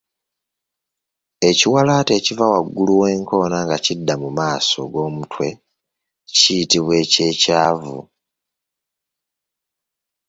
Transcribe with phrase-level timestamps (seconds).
[1.49, 5.47] Ekiwalaata ekiva waggulu w’enkoona nga kidda mu maaso g’omutwe
[6.37, 7.97] kiyitibwa eky’ekyavu.